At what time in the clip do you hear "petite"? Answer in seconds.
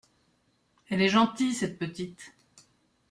1.77-2.33